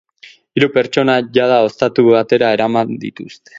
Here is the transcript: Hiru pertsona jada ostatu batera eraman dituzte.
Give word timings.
Hiru 0.59 0.69
pertsona 0.77 1.17
jada 1.39 1.59
ostatu 1.67 2.07
batera 2.09 2.53
eraman 2.59 2.99
dituzte. 3.07 3.47